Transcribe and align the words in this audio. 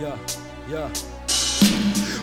Ja, 0.00 0.14
ja. 0.70 0.90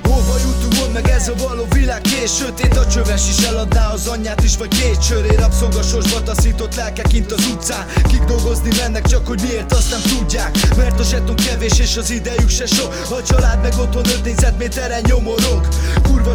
Hova 0.03 0.35
jutunk 0.39 0.93
meg 0.93 1.09
ez 1.09 1.27
a 1.27 1.33
való 1.47 1.65
világ 1.73 2.01
kés 2.01 2.31
Sötét 2.31 2.77
a 2.77 2.87
csöves 2.87 3.29
is 3.29 3.45
eladná 3.45 3.91
az 3.91 4.07
anyját 4.07 4.43
is 4.43 4.57
Vagy 4.57 4.67
két 4.67 5.03
söré 5.03 5.35
rabszolgasorsba 5.35 6.23
taszított 6.23 6.75
lelkek 6.75 7.07
kint 7.07 7.31
az 7.31 7.47
utcán. 7.53 7.85
Kik 8.03 8.23
dolgozni 8.23 8.69
mennek 8.77 9.05
csak 9.05 9.27
hogy 9.27 9.41
miért 9.41 9.71
azt 9.71 9.89
nem 9.89 10.17
tudják. 10.17 10.57
Mert 10.77 10.99
a 10.99 11.03
zseton 11.03 11.35
kevés 11.35 11.79
és 11.79 11.97
az 11.97 12.09
idejük 12.09 12.49
se 12.49 12.65
sok 12.65 12.93
A 13.09 13.23
család 13.23 13.61
meg 13.61 13.73
otthon 13.79 14.05
öt 14.05 14.23
négyzetméteren 14.23 15.01
nyomorog 15.07 15.67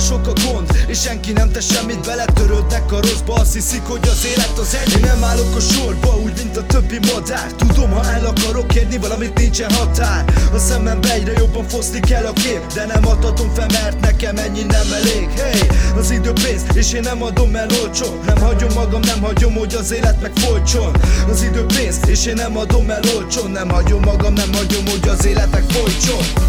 sok 0.00 0.26
a 0.26 0.32
gond 0.44 0.70
és 0.86 1.00
senki 1.00 1.32
nem 1.32 1.50
tesz 1.50 1.72
semmit 1.72 2.06
Beletörődnek 2.06 2.92
a 2.92 3.00
rosszba 3.00 3.34
azt 3.34 3.52
hiszik 3.52 3.82
hogy 3.82 4.08
az 4.08 4.26
élet 4.26 4.58
az 4.58 4.76
Én 4.94 5.00
nem 5.00 5.24
állok 5.24 5.56
a 5.56 5.60
sorba 5.60 6.16
úgy 6.16 6.32
mint 6.36 6.56
a 6.56 6.66
többi 6.66 6.98
madár. 7.12 7.52
Tudom 7.52 7.90
ha 7.90 8.12
el 8.12 8.26
akarok 8.26 8.66
kérni 8.66 8.98
valamit 8.98 9.38
nincsen 9.38 9.72
határ. 9.72 10.24
A 10.52 10.58
szemembe 10.58 11.12
egyre 11.12 11.32
jobban 11.32 11.68
foszlik 11.68 12.10
el 12.10 12.26
a 12.26 12.32
kép 12.32 12.72
De 12.74 12.86
nem 12.86 13.06
adhatom 13.06 13.50
fel 13.54 13.66
mert 13.72 14.00
nekem 14.00 14.36
ennyi 14.36 14.62
nem 14.62 14.92
elég. 14.92 15.28
Hey, 15.40 15.60
az 15.96 16.10
idő 16.10 16.32
pénz, 16.32 16.62
és 16.74 16.92
én 16.92 17.00
nem 17.00 17.22
adom 17.22 17.56
el 17.56 17.68
olcsó 17.82 18.20
Nem 18.26 18.38
hagyom 18.38 18.72
magam, 18.74 19.00
nem 19.00 19.22
hagyom, 19.22 19.54
hogy 19.54 19.74
az 19.74 19.92
élet 19.92 20.20
meg 20.20 20.32
folytson 20.34 20.92
Az 21.30 21.42
idő 21.42 21.64
pénz, 21.66 21.98
és 22.06 22.26
én 22.26 22.34
nem 22.34 22.56
adom 22.56 22.90
el 22.90 23.02
olcsó 23.16 23.46
Nem 23.46 23.68
hagyom 23.68 24.00
magam, 24.00 24.32
nem 24.32 24.52
hagyom, 24.52 24.84
hogy 24.86 25.08
az 25.08 25.26
élet 25.26 25.50
meg 25.50 25.64
folytson 25.68 26.39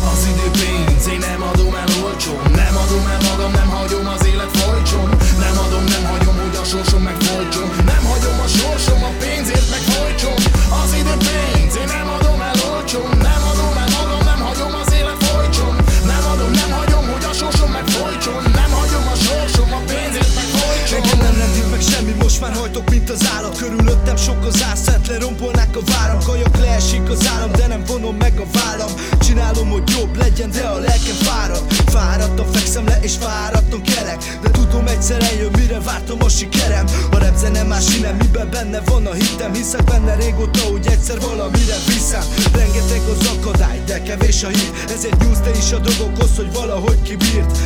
semmi, 22.62 22.72
most 22.72 22.86
már 22.86 22.86
hajtok, 22.86 22.90
mint 22.90 23.10
az 23.10 23.28
állat. 23.36 23.58
Körülöttem 23.58 24.16
sok 24.16 24.46
az 24.46 24.64
ászent, 24.72 25.08
lerombolnák 25.08 25.76
a 25.76 25.80
váram. 25.86 26.20
Kajak 26.24 26.58
leesik 26.58 27.10
az 27.10 27.28
állam, 27.36 27.52
de 27.52 27.68
nem 27.68 27.84
vonom 27.88 28.16
meg 28.16 28.40
a 28.40 28.46
vállam. 28.54 28.92
Csinálom, 29.20 29.70
hogy 29.70 29.90
jobb 29.90 30.18
legyen, 30.18 30.52
de 30.52 30.62
a 30.62 30.78
lelkem 30.78 31.16
fárad. 31.16 31.64
Fáradtan 31.86 32.52
fekszem 32.52 32.86
le, 32.86 33.00
és 33.02 33.14
fáradtan 33.20 33.82
kelek. 33.82 34.38
De 34.42 34.50
tudom 34.50 34.88
egyszer 34.88 35.22
eljön, 35.24 35.52
mire 35.58 35.80
vártam 35.80 36.24
a 36.24 36.30
sikerem. 36.30 36.86
A 37.12 37.18
rap 37.18 37.38
zene 37.38 37.64
más 37.64 37.86
sinem, 37.92 38.16
miben 38.16 38.50
benne 38.50 38.82
van 38.86 39.06
a 39.06 39.14
hitem 39.14 39.54
Hiszek 39.54 39.84
benne 39.84 40.16
régóta, 40.16 40.60
hogy 40.60 40.88
egyszer 40.88 41.20
valamire 41.20 41.78
viszem. 41.88 42.24
Rengeteg 42.54 43.02
az 43.14 43.30
akadály, 43.36 43.82
de 43.86 44.02
kevés 44.02 44.44
a 44.44 44.48
hír 44.48 44.72
Ezért 44.94 45.24
nyúlsz 45.24 45.40
te 45.40 45.52
is 45.58 45.72
a 45.72 45.80
dolgokhoz, 45.80 46.36
hogy 46.36 46.54
valahogy 46.54 47.02
kibírt 47.02 47.58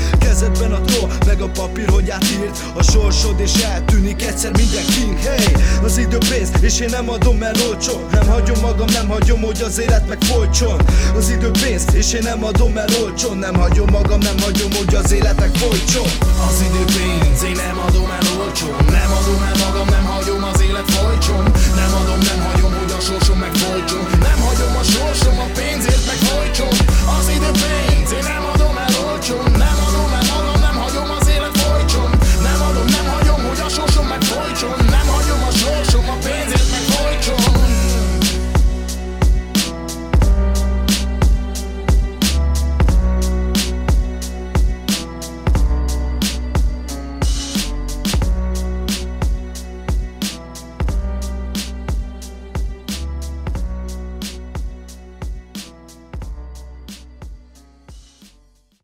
Kezedben 0.46 0.72
a 0.72 0.82
tó, 0.82 1.08
meg 1.26 1.42
a 1.42 1.48
papír, 1.48 1.90
hogy 1.90 2.10
átírt 2.10 2.64
A 2.74 2.84
sorsod 2.84 3.40
és 3.40 3.64
eltűnik 3.64 4.22
egyszer 4.22 4.52
minden 4.58 4.86
king 4.86 5.18
Hey, 5.20 5.54
az 5.84 5.98
idő 5.98 6.18
pénz, 6.30 6.50
és 6.62 6.80
én 6.80 6.90
nem 6.92 7.10
adom 7.10 7.44
el 7.44 7.54
olcsó 7.70 8.08
Nem 8.12 8.28
hagyom 8.28 8.60
magam, 8.62 8.88
nem 8.92 9.08
hagyom, 9.08 9.42
hogy 9.42 9.62
az 9.62 9.80
élet 9.80 10.08
meg 10.08 10.22
folytson 10.22 10.82
Az 11.16 11.30
idő 11.30 11.52
pénz, 11.52 11.86
és 11.94 12.14
én 12.14 12.22
nem 12.23 12.44
adom 12.44 12.78
el 12.78 12.88
olcsó 13.04 13.34
Nem 13.34 13.56
hagyom 13.56 13.88
magam, 13.92 14.20
nem 14.20 14.40
hagyom, 14.42 14.72
hogy 14.72 14.96
az 14.96 15.12
élet 15.12 15.40
meg 15.40 15.56
folytson. 15.56 16.10
Az 16.48 16.61
idő 16.61 16.84
pénz, 16.86 17.44
én 17.44 17.55
nem 17.55 17.85